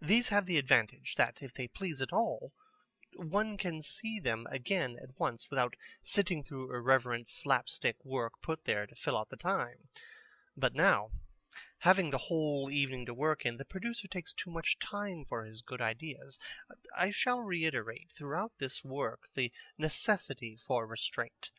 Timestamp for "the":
0.46-0.56, 9.28-9.36, 12.10-12.18, 13.56-13.64, 19.34-19.52